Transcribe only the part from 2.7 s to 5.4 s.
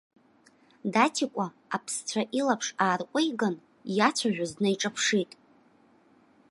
аарҟәиган, иацәажәоз днаиҿаԥшит.